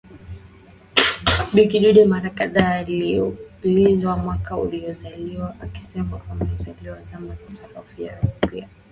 Bi 1.53 1.63
kidude 1.71 2.05
mara 2.05 2.29
kadhaa 2.29 2.75
akiulizwa 2.75 4.17
mwaka 4.17 4.55
aliozaliwa 4.55 5.55
alisema 5.61 6.21
amezaliwa 6.31 6.97
zama 7.11 7.35
za 7.35 7.49
Sarafu 7.49 8.01
ya 8.01 8.21
Rupia 8.21 8.67